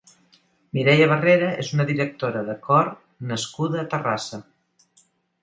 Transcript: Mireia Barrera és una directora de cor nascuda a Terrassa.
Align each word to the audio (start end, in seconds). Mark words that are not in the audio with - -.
Mireia 0.77 1.07
Barrera 1.11 1.49
és 1.63 1.69
una 1.77 1.85
directora 1.89 2.41
de 2.49 2.57
cor 2.65 2.91
nascuda 3.33 3.83
a 3.83 3.87
Terrassa. 3.95 4.43